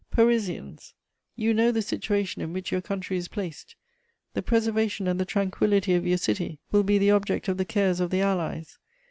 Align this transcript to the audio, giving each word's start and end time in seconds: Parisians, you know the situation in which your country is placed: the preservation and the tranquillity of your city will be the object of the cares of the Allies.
Parisians, 0.09 0.95
you 1.35 1.53
know 1.53 1.71
the 1.71 1.83
situation 1.83 2.41
in 2.41 2.53
which 2.53 2.71
your 2.71 2.81
country 2.81 3.17
is 3.17 3.27
placed: 3.27 3.75
the 4.33 4.41
preservation 4.41 5.07
and 5.07 5.19
the 5.19 5.25
tranquillity 5.25 5.93
of 5.93 6.07
your 6.07 6.17
city 6.17 6.59
will 6.71 6.81
be 6.81 6.97
the 6.97 7.11
object 7.11 7.47
of 7.47 7.57
the 7.57 7.65
cares 7.65 7.99
of 7.99 8.09
the 8.09 8.21
Allies. 8.21 8.79